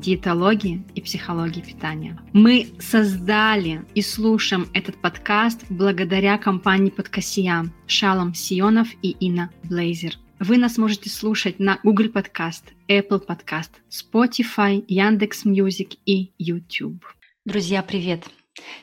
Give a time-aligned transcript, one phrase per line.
[0.00, 2.18] диетологии и психологии питания.
[2.32, 10.16] Мы создали и слушаем этот подкаст благодаря компании Подкасия Шалом Сионов и Инна Блейзер.
[10.38, 17.04] Вы нас можете слушать на Google Podcast, Apple Podcast, Spotify, Яндекс Music и YouTube.
[17.44, 18.24] Друзья, привет!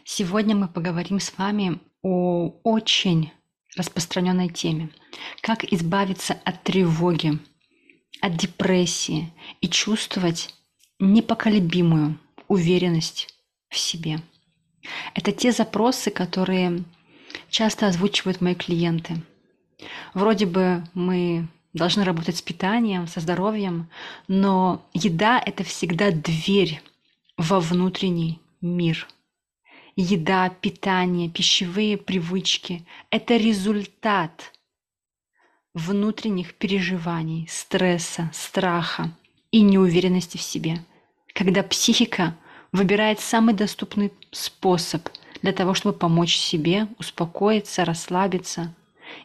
[0.04, 3.32] Сегодня мы поговорим с вами о очень
[3.76, 4.90] распространенной теме.
[5.42, 7.40] Как избавиться от тревоги,
[8.22, 10.54] от депрессии и чувствовать
[11.00, 13.28] непоколебимую уверенность
[13.70, 14.22] в себе.
[15.14, 16.84] Это те запросы, которые
[17.50, 19.22] часто озвучивают мои клиенты.
[20.14, 23.90] Вроде бы мы должны работать с питанием, со здоровьем,
[24.28, 26.82] но еда– это всегда дверь
[27.38, 29.08] во внутренний мир.
[29.96, 34.54] Еда, питание, пищевые привычки– это результат
[35.74, 39.12] внутренних переживаний, стресса, страха
[39.52, 40.80] и неуверенности в себе,
[41.34, 42.36] когда психика
[42.72, 45.08] выбирает самый доступный способ
[45.42, 48.74] для того, чтобы помочь себе успокоиться, расслабиться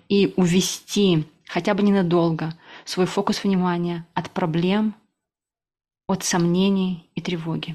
[0.09, 4.95] и увести хотя бы ненадолго свой фокус внимания от проблем,
[6.07, 7.75] от сомнений и тревоги.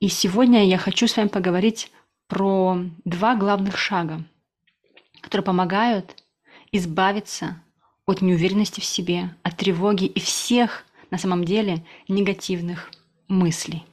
[0.00, 1.90] И сегодня я хочу с вами поговорить
[2.26, 4.24] про два главных шага,
[5.20, 6.22] которые помогают
[6.72, 7.62] избавиться
[8.06, 12.90] от неуверенности в себе, от тревоги и всех на самом деле негативных
[13.28, 13.84] мыслей.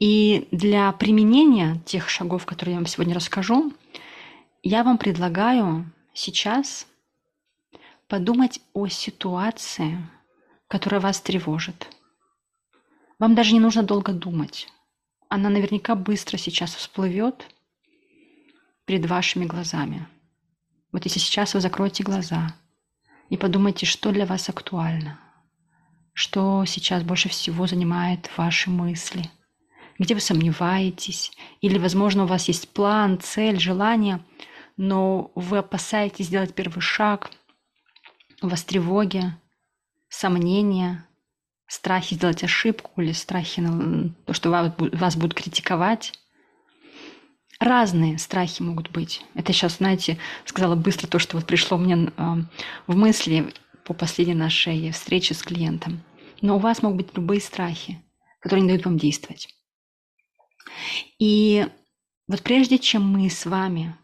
[0.00, 3.72] И для применения тех шагов, которые я вам сегодня расскажу,
[4.64, 6.88] я вам предлагаю сейчас
[8.08, 9.98] подумать о ситуации,
[10.66, 11.88] которая вас тревожит.
[13.20, 14.66] Вам даже не нужно долго думать.
[15.28, 17.46] Она наверняка быстро сейчас всплывет
[18.86, 20.08] перед вашими глазами.
[20.90, 22.56] Вот если сейчас вы закроете глаза
[23.30, 25.20] и подумайте, что для вас актуально–
[26.16, 29.30] что сейчас больше всего занимает ваши мысли?
[29.98, 31.30] Где вы сомневаетесь?
[31.60, 34.24] Или, возможно, у вас есть план, цель, желание,
[34.78, 37.30] но вы опасаетесь сделать первый шаг,
[38.40, 39.24] у вас тревоги,
[40.08, 41.06] сомнения,
[41.66, 43.62] страхи сделать ошибку или страхи
[44.24, 46.14] то, что вас, вас будут критиковать.
[47.60, 49.22] Разные страхи могут быть.
[49.34, 52.38] Это сейчас, знаете, сказала быстро то, что вот пришло мне а,
[52.86, 53.52] в мысли
[53.86, 56.02] по последней нашей встрече с клиентом.
[56.42, 58.02] Но у вас могут быть любые страхи,
[58.40, 59.48] которые не дают вам действовать.
[61.20, 61.66] И
[62.26, 63.96] вот прежде чем мы с вами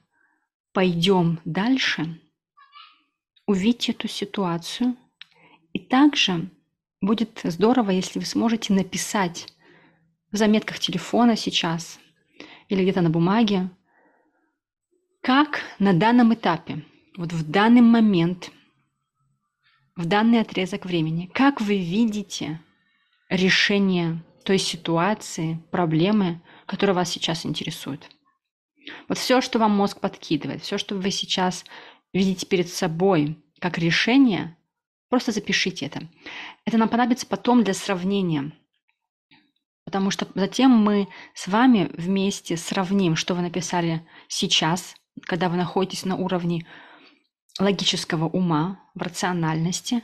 [0.72, 2.21] пойдем дальше,
[3.47, 4.97] увидите эту ситуацию.
[5.72, 6.48] И также
[7.00, 9.48] будет здорово, если вы сможете написать
[10.31, 11.98] в заметках телефона сейчас
[12.69, 13.69] или где-то на бумаге,
[15.22, 16.84] как на данном этапе,
[17.16, 18.53] вот в данный момент–
[19.97, 21.30] в данный отрезок времени.
[21.32, 22.60] Как вы видите
[23.28, 28.08] решение той ситуации, проблемы, которая вас сейчас интересует?
[29.08, 31.64] Вот все, что вам мозг подкидывает, все, что вы сейчас
[32.12, 34.56] видите перед собой как решение,
[35.08, 36.09] просто запишите это.
[36.64, 38.53] Это нам понадобится потом для сравнения.
[39.84, 46.04] Потому что затем мы с вами вместе сравним, что вы написали сейчас, когда вы находитесь
[46.04, 46.66] на уровне
[47.59, 50.03] логического ума, в рациональности.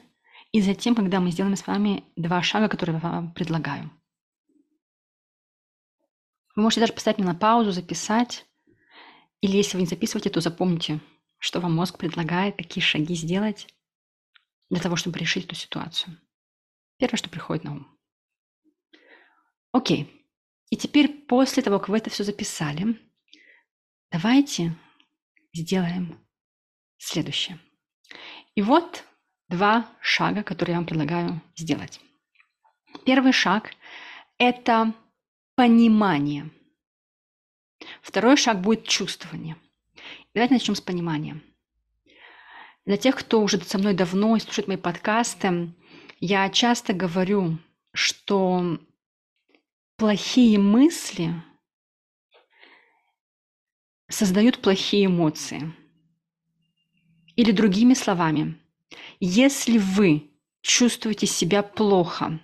[0.52, 3.90] И затем, когда мы сделаем с вами два шага, которые я вам предлагаю.
[6.56, 8.46] Вы можете даже поставить меня на паузу, записать.
[9.40, 11.00] Или если вы не записываете, то запомните,
[11.38, 13.68] что вам мозг предлагает, какие шаги сделать
[14.70, 16.18] для того, чтобы решить эту ситуацию.
[16.98, 17.98] Первое, что приходит на ум.
[19.72, 20.26] Окей.
[20.70, 22.98] И теперь, после того, как вы это все записали,
[24.10, 24.76] давайте
[25.54, 26.18] сделаем
[26.98, 27.58] следующее.
[28.54, 29.04] И вот
[29.48, 32.00] два шага, которые я вам предлагаю сделать.
[33.04, 33.72] Первый шаг–
[34.38, 34.92] это
[35.54, 36.50] понимание.
[38.02, 39.56] Второй шаг будет чувствование.
[40.34, 41.40] Давайте начнем с понимания.
[42.84, 45.72] Для тех, кто уже со мной давно и слушает мои подкасты,
[46.20, 47.58] я часто говорю,
[47.92, 48.78] что
[49.96, 51.32] плохие мысли
[54.08, 55.72] создают плохие эмоции–
[57.38, 58.58] или другими словами,
[59.20, 60.28] если вы
[60.60, 62.40] чувствуете себя плохо,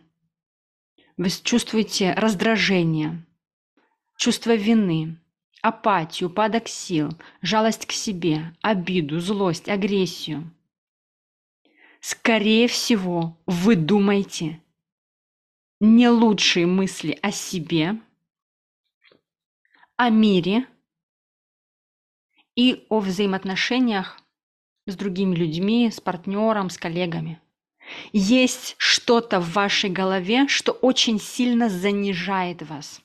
[1.17, 3.27] вы чувствуете раздражение,
[4.17, 5.19] чувство вины,
[5.63, 7.11] апатию, упадок сил,
[7.43, 10.49] жалость к себе, обиду, злость, агрессию.
[12.01, 14.63] Скорее всего, вы думаете
[15.81, 18.01] не лучшие мысли о себе,
[19.97, 20.69] о мире
[22.55, 24.21] и о взаимоотношениях
[24.87, 27.41] с другими людьми, с партнером, с коллегами.
[28.13, 33.01] Есть что-то в вашей голове, что очень сильно занижает вас.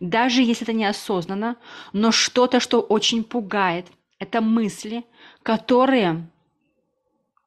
[0.00, 1.56] Даже если это неосознанно,
[1.92, 3.86] но что-то, что очень пугает,
[4.18, 5.04] это мысли,
[5.42, 6.28] которые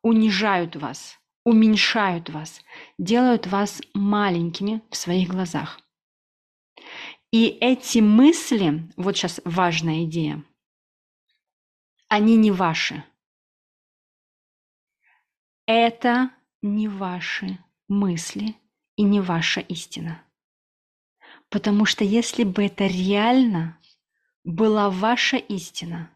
[0.02, 2.62] унижают вас, уменьшают вас,
[2.98, 5.80] делают вас маленькими в своих глазах.
[7.32, 10.44] И эти мысли, вот сейчас важная идея,
[12.08, 13.04] они не ваши.
[15.66, 16.32] Это
[16.62, 17.58] не ваши
[17.88, 18.56] мысли
[18.96, 20.24] и не ваша истина.
[21.50, 23.80] Потому что если бы это реально
[24.44, 26.12] была ваша истина,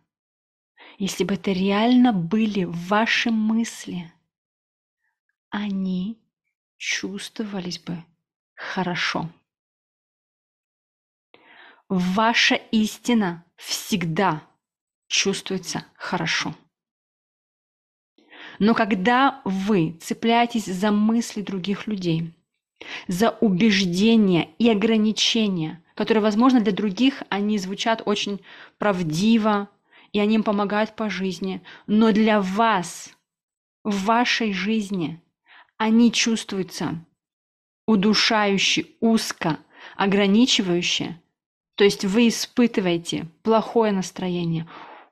[0.98, 4.12] если бы это реально были ваши мысли,
[5.50, 6.22] они
[6.78, 8.04] чувствовались бы
[8.56, 9.30] хорошо.
[11.88, 14.48] Ваша истина всегда
[15.10, 16.56] чувствуется хорошо.
[18.60, 22.34] Но когда вы цепляетесь за мысли других людей,
[23.08, 28.40] за убеждения и ограничения, которые, возможно, для других они звучат очень
[28.78, 29.70] правдиво,
[30.14, 33.12] и они им помогают по жизни, но для вас,
[33.84, 35.22] в вашей жизни,
[35.78, 37.04] они чувствуются
[37.86, 39.60] удушающе, узко,
[39.96, 41.20] ограничивающе,
[41.76, 44.68] то есть вы испытываете плохое настроение,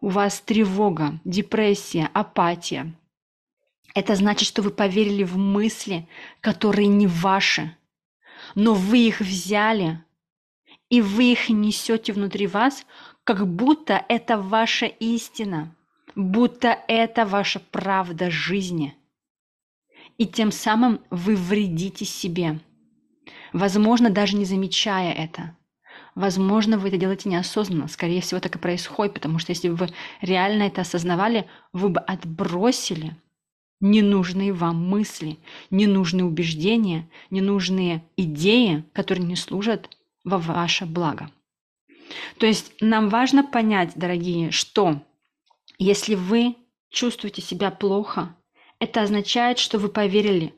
[0.07, 2.95] у вас тревога, депрессия, апатия,
[3.93, 6.07] это значит, что вы поверили в мысли,
[6.39, 7.75] которые не ваши,
[8.55, 10.01] но вы их взяли,
[10.89, 12.85] и вы их несете внутри вас,
[13.25, 15.75] как будто это ваша истина,
[16.15, 18.95] будто это ваша правда жизни.
[20.17, 22.61] И тем самым вы вредите себе,
[23.51, 25.56] возможно, даже не замечая это.
[26.17, 27.87] Возможно, вы это делаете неосознанно.
[27.87, 29.89] Скорее всего, так и происходит, потому что если бы вы
[30.21, 33.15] реально это осознавали, вы бы отбросили–
[33.79, 35.37] ненужные вам мысли,
[35.69, 41.29] ненужные убеждения, ненужные идеи, которые не служат во ваше благо.
[42.39, 45.01] То есть нам важно понять, дорогие, что
[45.77, 46.55] если вы
[46.89, 48.35] чувствуете себя плохо,
[48.79, 50.53] это означает, что вы поверили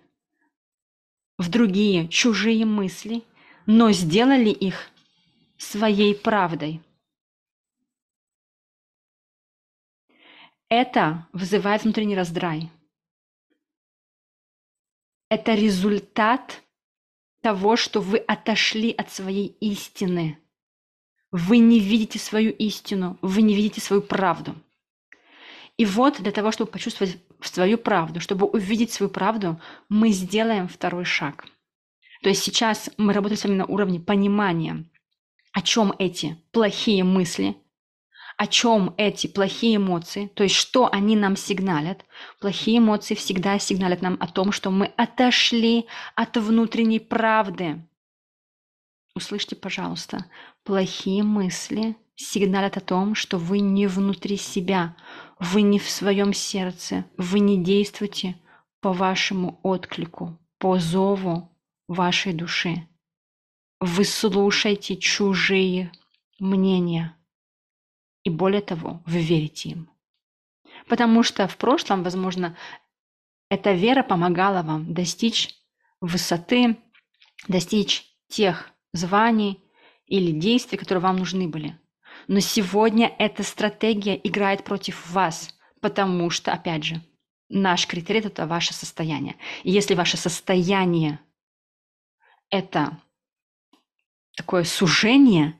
[1.38, 3.24] в другие чужие мысли,
[3.66, 4.90] но сделали их
[5.60, 6.82] своей правдой.
[10.70, 12.72] Это вызывает внутренний раздрай–
[15.30, 16.64] это результат
[17.42, 20.40] того, что вы отошли от своей истины.
[21.32, 24.56] Вы не видите свою истину, вы не видите свою правду.
[25.78, 31.06] И вот для того, чтобы почувствовать свою правду, чтобы увидеть свою правду, мы сделаем второй
[31.06, 31.46] шаг.
[32.24, 34.84] То есть сейчас мы работаем с вами на уровне понимания,
[35.52, 37.56] о чем эти плохие мысли–
[38.40, 42.06] о чем эти плохие эмоции, то есть что они нам сигналят.
[42.40, 47.86] Плохие эмоции всегда сигналят нам о том, что мы отошли от внутренней правды.
[49.14, 50.26] Услышьте, пожалуйста,
[50.64, 54.96] плохие мысли сигналят о том, что вы не внутри себя,
[55.38, 58.40] вы не в своем сердце, вы не действуете
[58.80, 61.50] по вашему отклику, по зову
[61.90, 62.88] вашей души.
[63.80, 65.92] Вы слушаете чужие
[66.40, 67.16] мнения–
[68.24, 69.90] и более того, вы верите им.
[70.88, 72.58] Потому что в прошлом, возможно,
[73.50, 75.56] эта вера помогала вам достичь
[76.02, 76.78] высоты,
[77.48, 79.64] достичь тех званий
[80.06, 81.80] или действий, которые вам нужны были.
[82.28, 87.02] Но сегодня эта стратегия играет против вас, потому что, опять же,
[87.50, 89.38] наш критерий– это ваше состояние.
[89.64, 91.20] И если ваше состояние–
[92.50, 93.00] это
[94.36, 95.60] такое сужение,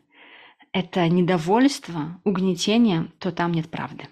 [0.72, 4.08] это недовольство, угнетение, то там нет правды.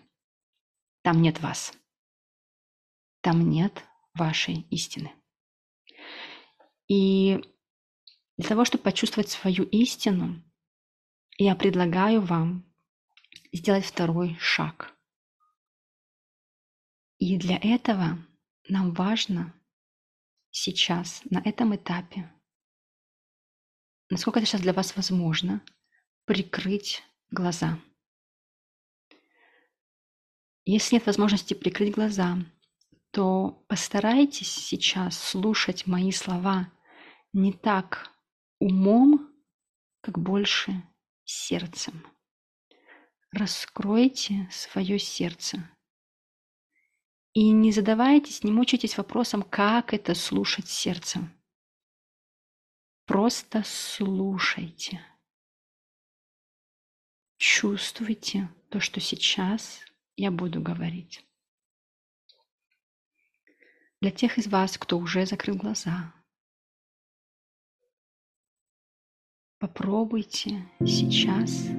[1.03, 1.73] Там нет вас.
[3.21, 3.83] Там нет
[4.13, 5.11] вашей истины.
[6.87, 7.41] И
[8.37, 10.43] для того, чтобы почувствовать свою истину,
[11.37, 12.65] я предлагаю вам
[13.51, 14.93] сделать второй шаг.
[17.19, 18.17] И для этого
[18.69, 19.53] нам важно
[20.51, 22.31] сейчас, на этом этапе,
[24.09, 25.61] насколько это сейчас для вас возможно–
[26.27, 27.79] прикрыть глаза.
[30.65, 32.37] Если нет возможности прикрыть глаза,
[33.11, 36.69] то постарайтесь сейчас слушать мои слова
[37.31, 38.11] не так
[38.59, 39.33] умом,
[40.01, 40.83] как больше
[41.23, 42.05] сердцем.
[43.31, 45.69] Раскройте свое сердце.
[47.33, 51.36] И не задавайтесь, не мучайтесь вопросом, как это слушать сердцем.
[53.07, 55.01] Просто слушайте.
[57.37, 59.79] Чувствуйте то, что сейчас
[60.17, 61.25] я буду говорить.
[64.01, 66.13] Для тех из вас, кто уже закрыл глаза,
[69.59, 71.69] попробуйте сейчас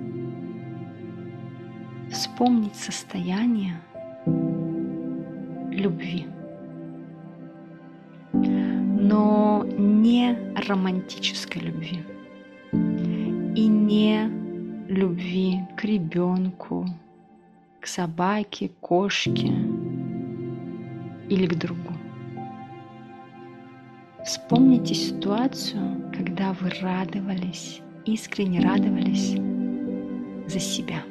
[2.11, 3.85] вспомнить состояние
[5.71, 6.27] любви,
[9.09, 12.05] но не романтической любви
[12.73, 14.29] и не
[14.89, 16.87] любви к ребенку,
[17.81, 19.49] к собаке, кошке
[21.31, 21.95] или к другу.
[24.27, 29.37] Вспомните ситуацию, когда вы радовались, искренне радовались
[30.47, 31.03] за себя.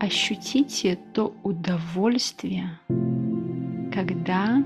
[0.00, 2.78] Ощутите то удовольствие,
[3.98, 4.62] когда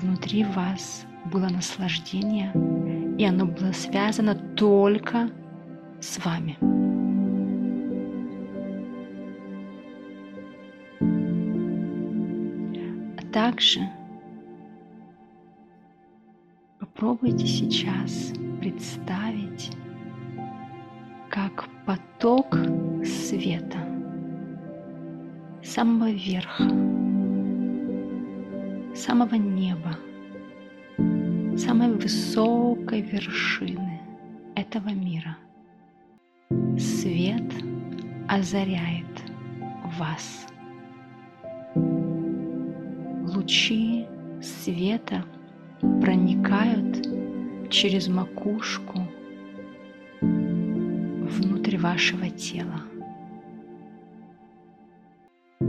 [0.00, 2.52] внутри вас было наслаждение,
[3.18, 5.28] и оно было связано только
[6.00, 6.56] с вами.
[13.30, 13.80] также
[16.80, 19.70] попробуйте сейчас представить,
[21.28, 22.56] как поток
[23.04, 23.78] света
[25.62, 26.97] самого верха,
[28.98, 29.96] самого неба,
[31.56, 34.00] самой высокой вершины
[34.56, 35.36] этого мира.
[36.78, 37.52] Свет
[38.28, 39.06] озаряет
[39.98, 40.46] вас
[43.34, 44.06] лучи
[44.42, 45.24] света
[46.00, 47.06] проникают
[47.70, 49.06] через макушку
[50.20, 52.82] внутрь вашего тела.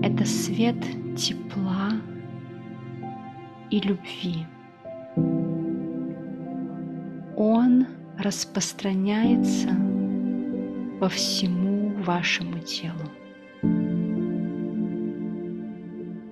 [0.01, 0.77] Это свет
[1.15, 1.91] тепла
[3.71, 4.45] и любви.
[7.37, 9.69] Он распространяется
[10.99, 13.09] по всему вашему телу.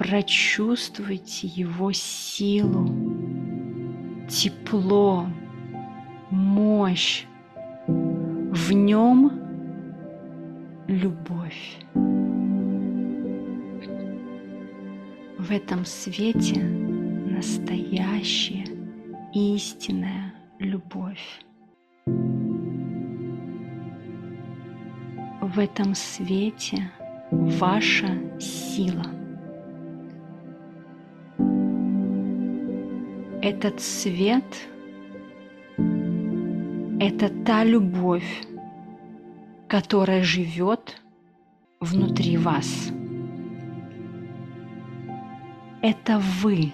[0.07, 2.87] прочувствуйте его силу,
[4.29, 5.27] тепло,
[6.29, 7.25] мощь.
[7.87, 9.31] В нем
[10.87, 11.77] любовь.
[15.37, 16.61] В этом свете
[17.37, 18.65] настоящая,
[19.33, 21.41] истинная любовь.
[25.41, 26.91] В этом свете
[27.31, 29.05] ваша сила–
[33.49, 34.43] Этот свет–
[36.99, 38.43] это та любовь,
[39.69, 41.01] которая живет
[41.79, 42.91] внутри вас.
[45.81, 46.73] Это вы.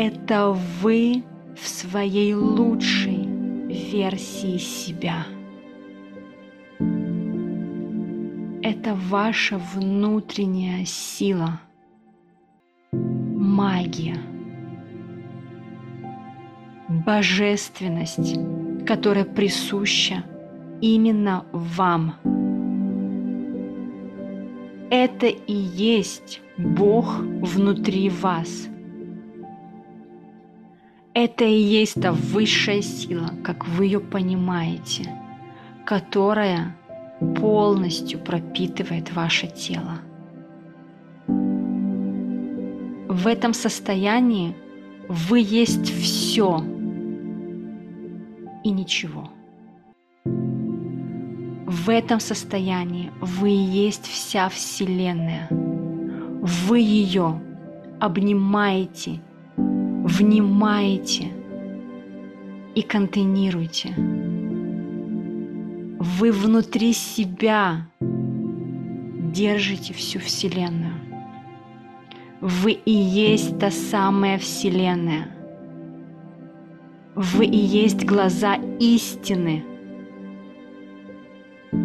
[0.00, 1.24] Это вы
[1.56, 3.26] в своей лучшей
[3.66, 5.26] версии себя.
[8.62, 11.60] Это ваша внутренняя сила,
[12.92, 14.18] магия–
[16.88, 18.38] божественность,
[18.86, 20.22] которая присуща
[20.80, 22.14] именно вам.
[24.90, 28.68] Это и есть Бог внутри вас.
[31.20, 35.12] Это и есть та высшая сила, как вы ее понимаете,
[35.84, 36.76] которая
[37.40, 39.98] полностью пропитывает ваше тело.
[43.08, 44.54] В этом состоянии
[45.08, 46.62] вы есть все,
[48.62, 49.28] и ничего.
[50.24, 55.48] В этом состоянии вы и есть вся Вселенная.
[55.50, 57.42] Вы ее
[57.98, 59.20] обнимаете,
[60.08, 61.28] внимаете
[62.74, 63.94] и контейнируете.
[65.98, 70.94] Вы внутри себя держите всю Вселенную.
[72.40, 75.34] Вы и есть та самая Вселенная–
[77.20, 79.64] вы и есть глаза истины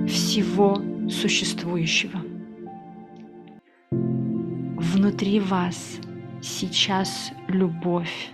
[0.07, 2.19] всего существующего.
[3.89, 5.97] Внутри вас
[6.43, 8.29] сейчас любовь.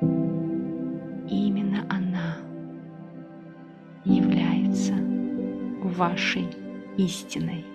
[0.00, 2.38] Именно она
[4.04, 4.94] является
[5.82, 6.48] вашей
[6.96, 7.66] истиной.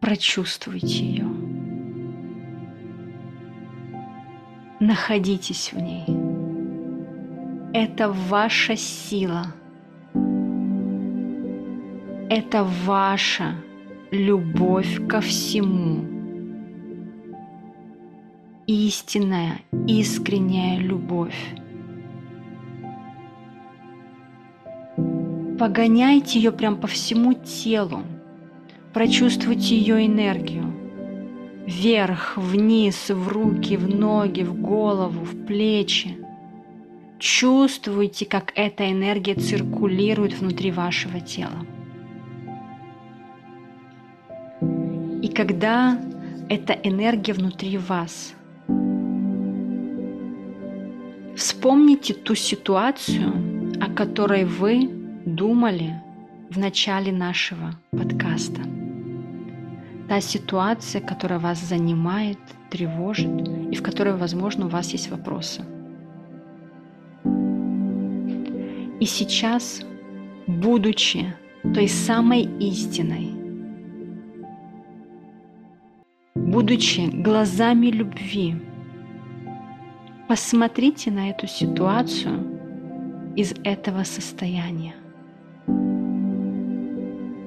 [0.00, 1.26] Прочувствуйте ее.
[4.80, 6.06] Находитесь в ней.
[7.74, 9.52] Это ваша сила.
[12.28, 13.54] Это ваша
[14.10, 16.04] любовь ко всему.
[18.66, 21.54] Истинная, искренняя любовь.
[25.56, 28.02] Погоняйте ее прям по всему телу.
[28.92, 30.74] Прочувствуйте ее энергию.
[31.64, 36.18] Вверх, вниз, в руки, в ноги, в голову, в плечи.
[37.20, 41.64] Чувствуйте, как эта энергия циркулирует внутри вашего тела.
[45.22, 45.98] И когда
[46.48, 48.34] эта энергия внутри вас,
[51.34, 53.32] вспомните ту ситуацию,
[53.80, 54.88] о которой вы
[55.24, 55.94] думали
[56.50, 58.60] в начале нашего подкаста.
[60.08, 62.38] Та ситуация, которая вас занимает,
[62.70, 65.62] тревожит и в которой, возможно, у вас есть вопросы.
[69.00, 69.82] И сейчас,
[70.46, 71.34] будучи
[71.74, 73.35] той самой истиной,
[76.56, 78.56] будучи глазами любви,
[80.26, 84.94] посмотрите на эту ситуацию из этого состояния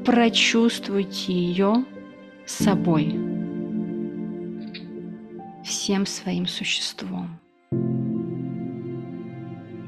[0.05, 1.85] прочувствуйте ее
[2.45, 3.15] собой,
[5.63, 7.39] всем своим существом.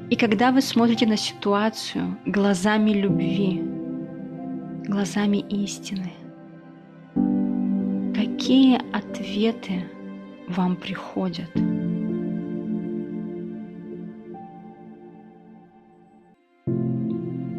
[0.10, 3.62] И когда вы смотрите на ситуацию глазами любви,
[4.88, 6.12] глазами истины,
[8.42, 9.84] какие ответы
[10.48, 11.50] вам приходят–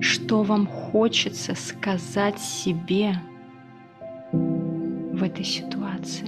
[0.00, 3.14] что вам хочется сказать себе
[4.32, 6.26] в этой ситуации.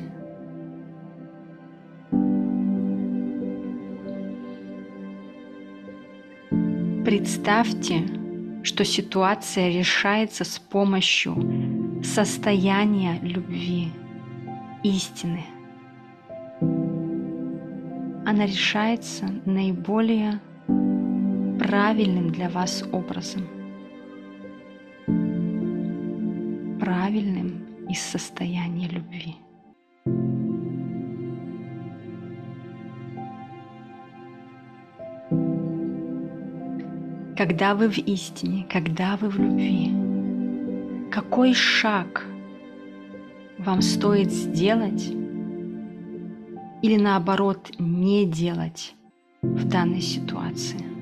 [7.04, 8.02] Представьте,
[8.62, 11.34] что ситуация решается с помощью
[12.04, 13.90] состояния любви,
[14.84, 15.42] истины.
[18.24, 20.40] Она решается наиболее
[21.58, 23.42] правильным для вас образом–
[26.84, 29.36] правильным из состояния любви.
[37.36, 39.90] Когда вы в истине, когда вы в любви,
[41.10, 42.26] какой шаг
[43.64, 45.08] вам стоит сделать
[46.82, 48.94] или наоборот не делать
[49.42, 50.94] в данной ситуации?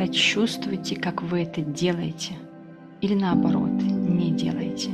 [0.00, 2.32] прочувствуйте, как вы это делаете,
[3.02, 4.90] или наоборот, не делаете.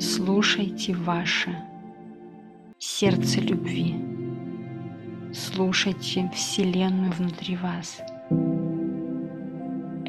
[0.00, 1.54] Слушайте ваше
[2.78, 3.94] сердце любви.
[5.34, 8.00] Слушайте Вселенную внутри вас.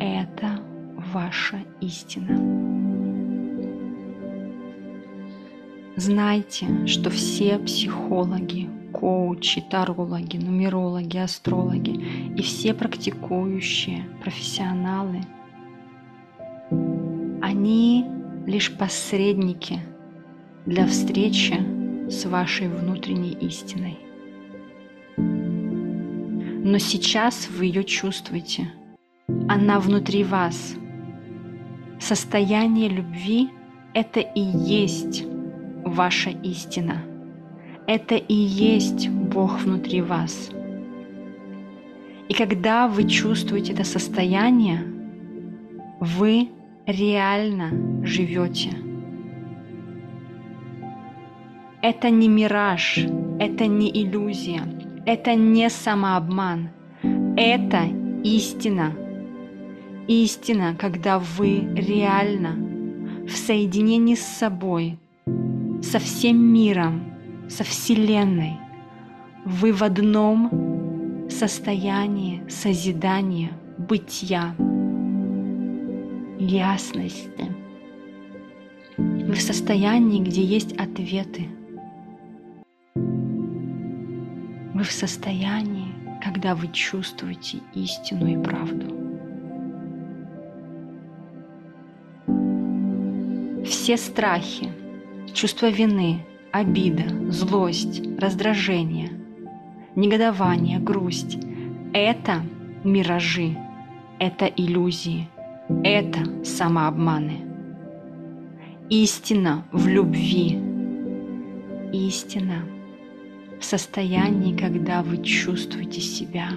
[0.05, 0.59] Это
[1.13, 2.37] ваша истина.
[5.95, 15.21] Знайте, что все психологи, коучи, тарологи, нумерологи, астрологи и все практикующие профессионалы,
[17.41, 18.05] они
[18.45, 19.79] лишь посредники
[20.67, 21.55] для встречи
[22.11, 23.97] с вашей внутренней истиной.
[25.17, 28.71] Но сейчас вы ее чувствуете.
[29.47, 30.75] Она внутри вас.
[31.99, 33.49] Состояние любви–
[33.93, 35.23] это и есть
[35.86, 37.01] ваша истина–
[37.88, 40.49] это и есть Бог внутри вас.
[42.27, 44.84] И когда вы чувствуете это состояние,
[45.99, 46.49] вы
[46.88, 48.71] реально живете.
[51.81, 53.05] Это не мираж,
[53.39, 54.63] это не иллюзия,
[55.05, 56.69] это не самообман,
[57.38, 57.84] это
[58.23, 58.93] истина.
[60.07, 62.55] Истина, когда вы реально
[63.27, 64.99] в соединении с собой,
[65.81, 67.11] со всем миром,
[67.49, 68.59] со Вселенной.
[69.45, 74.55] Вы в одном состоянии созидания, бытия,
[76.37, 77.51] ясности.
[78.97, 81.49] Вы в состоянии, где есть ответы.
[84.75, 85.87] Вы в состоянии,
[86.23, 88.94] когда вы чувствуете истину и правду.
[93.65, 94.71] Все страхи,
[95.34, 99.12] чувство вины, обида, злость, раздражение,
[99.95, 101.38] негодование, грусть–
[101.93, 102.41] это
[102.84, 103.58] миражи.–
[104.19, 105.28] это иллюзии,
[105.84, 107.41] это самообманы.
[108.89, 110.60] Истина в любви.
[111.91, 112.65] Истина
[113.60, 116.49] в состоянии, когда вы чувствуете себя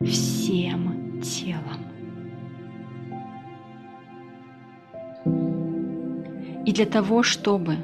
[0.00, 1.81] всем телом.
[6.64, 7.76] И для того, чтобы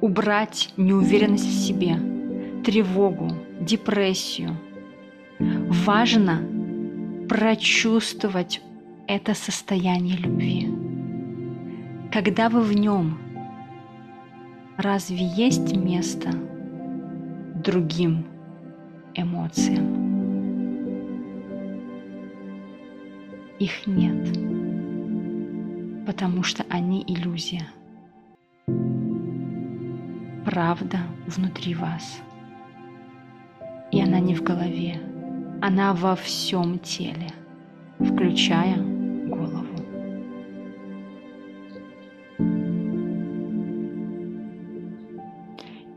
[0.00, 1.96] убрать неуверенность в себе,
[2.64, 4.56] тревогу, депрессию,
[5.38, 6.40] важно
[7.28, 8.60] прочувствовать
[9.08, 10.68] это состояние любви.
[12.12, 13.18] Когда вы в нем,
[14.76, 16.30] разве есть место
[17.56, 18.24] другим
[19.14, 20.08] эмоциям?
[23.58, 24.28] Их нет,
[26.06, 27.66] потому что они иллюзия–
[30.50, 32.20] правда внутри вас.
[33.92, 35.00] И она не в голове,
[35.62, 37.30] она во всем теле,
[38.00, 39.66] включая голову.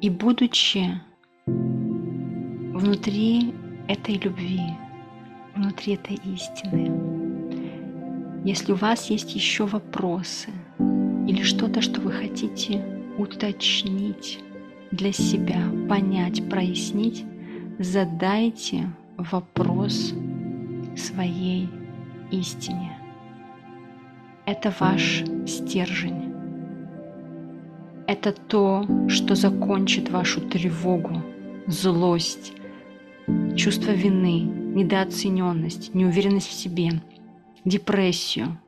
[0.02, 1.02] И будучи
[1.48, 3.56] внутри
[3.88, 4.62] этой любви,
[5.56, 6.92] внутри этой истины,
[8.46, 10.50] если у вас есть еще вопросы
[11.28, 14.40] или что-то, что вы хотите уточнить
[14.92, 17.26] для себя, понять, прояснить,
[17.80, 20.14] задайте вопрос
[20.96, 21.70] своей
[22.32, 22.98] истине.
[24.46, 26.34] Это ваш стержень.
[28.08, 31.22] Это то, что закончит вашу тревогу,
[31.68, 32.54] злость,
[33.56, 37.02] чувство вины, недооцененность, неуверенность в себе,
[37.64, 38.60] депрессию,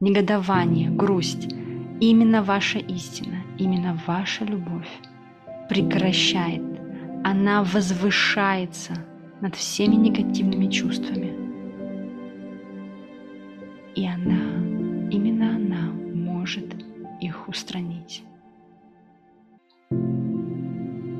[0.00, 1.48] негодование, грусть–
[2.00, 4.88] Именно ваша истина, именно ваша любовь
[5.68, 6.62] прекращает,
[7.24, 8.94] она возвышается
[9.40, 11.32] над всеми негативными чувствами.
[13.94, 16.74] И она, именно она может
[17.20, 18.22] их устранить.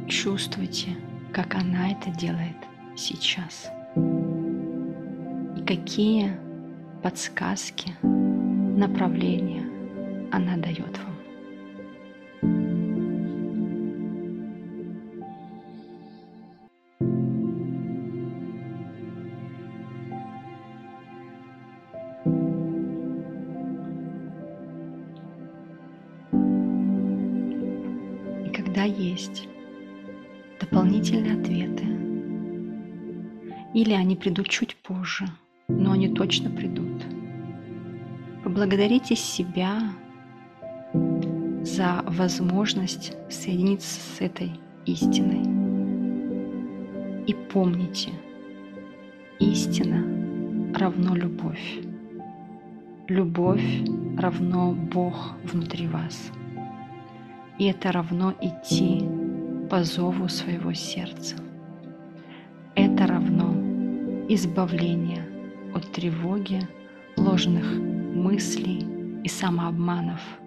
[0.09, 0.91] Чувствуйте,
[1.33, 2.57] как она это делает
[2.97, 3.71] сейчас.
[5.57, 6.33] И какие
[7.03, 9.65] подсказки, направления
[10.31, 11.16] она дает вам.
[28.77, 29.49] И когда есть
[30.61, 31.87] дополнительные ответы,
[33.73, 35.25] или они придут чуть позже,
[35.69, 37.03] но они точно придут.
[38.45, 39.79] Поблагодарите себя
[40.93, 44.53] за возможность соединиться с этой
[44.85, 45.41] истиной.
[47.27, 48.11] И помните,
[49.39, 50.05] истина
[50.79, 51.79] равно любовь.
[53.09, 53.85] Любовь
[54.19, 56.31] равно Бог внутри вас.
[57.59, 59.03] И это равно идти
[59.71, 61.37] по зову своего сердца.
[62.75, 63.55] Это равно
[64.29, 65.27] избавление
[65.75, 66.61] от тревоги,
[67.17, 68.87] ложных мыслей
[69.25, 70.21] и самообманов–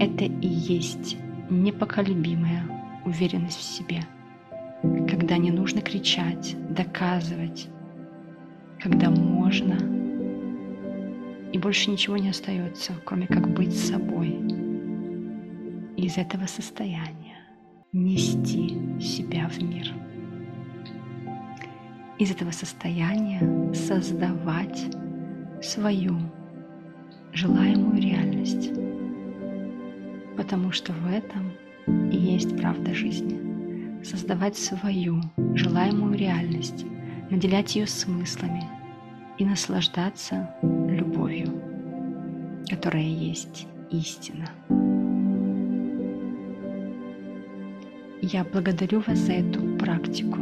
[0.00, 1.18] это и есть
[1.50, 2.64] непоколебимая
[3.04, 4.00] уверенность в себе,
[4.82, 7.68] когда не нужно кричать, доказывать,
[8.80, 9.76] когда можно
[11.52, 14.38] и больше ничего не остается, кроме как быть собой.
[16.02, 17.38] Из этого состояния
[17.92, 19.92] нести себя в мир.
[22.18, 24.86] Из этого состояния создавать
[25.62, 26.18] свою
[27.32, 28.70] желаемую реальность
[30.40, 31.52] потому что в этом
[32.10, 34.02] и есть правда жизни.
[34.02, 35.20] Создавать свою
[35.54, 36.86] желаемую реальность,
[37.28, 38.64] наделять ее смыслами
[39.36, 41.52] и наслаждаться любовью,
[42.70, 44.48] которая есть истина.
[48.22, 50.38] Я благодарю вас за эту практику.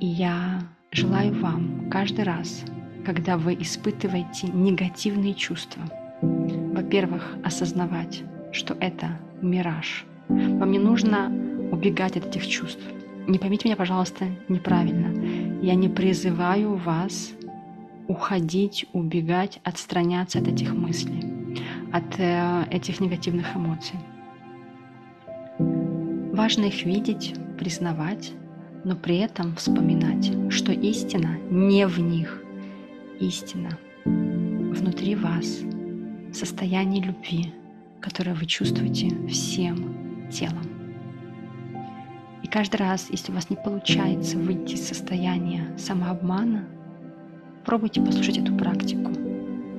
[0.00, 2.64] И я желаю вам каждый раз,
[3.04, 5.82] когда вы испытываете негативные чувства–
[6.74, 10.04] во-первых, осознавать, что это мираж.
[10.28, 11.30] Вам не нужно
[11.70, 12.82] убегать от этих чувств.
[13.26, 15.62] Не поймите меня, пожалуйста, неправильно.
[15.62, 17.32] Я не призываю вас
[18.08, 21.24] уходить, убегать, отстраняться от этих мыслей,
[21.90, 23.98] от э, этих негативных эмоций.
[26.34, 28.32] Важно их видеть, признавать,
[28.82, 32.42] но при этом вспоминать, что истина не в них,
[33.20, 35.60] истина внутри вас–
[36.32, 37.52] состоянии любви,
[38.00, 40.66] которое вы чувствуете всем телом.
[42.42, 46.66] И каждый раз, если у вас не получается выйти из состояния самообмана,
[47.64, 49.12] пробуйте послушать эту практику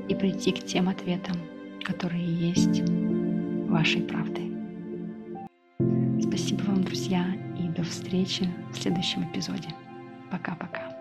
[0.07, 1.35] и прийти к тем ответам,
[1.83, 2.81] которые есть
[3.67, 4.54] вашей правдой.
[6.27, 7.23] Спасибо вам, друзья,
[7.59, 9.69] и до встречи в следующем эпизоде.
[10.31, 10.91] Пока-пока.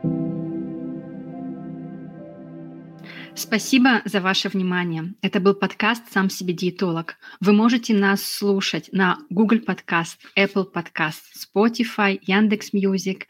[3.34, 5.14] Спасибо за ваше внимание.
[5.22, 7.16] Это был подкаст «Сам себе диетолог».
[7.40, 13.26] Вы можете нас слушать на Google Podcast, Apple Podcast, Spotify, Яндекс Music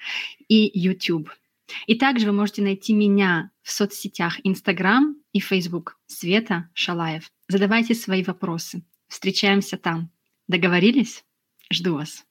[0.49, 1.31] и YouTube.
[1.87, 7.31] И также вы можете найти меня в соцсетях Instagram и Facebook Света Шалаев.
[7.47, 8.83] Задавайте свои вопросы.
[9.07, 10.11] Встречаемся там.
[10.49, 11.25] Договорились?
[11.73, 12.25] Жду вас.